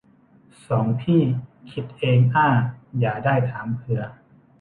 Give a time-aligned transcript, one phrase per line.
[0.67, 1.21] สองพี่
[1.71, 2.47] คิดเองอ้า
[2.99, 4.01] อย่าได้ถามเผือ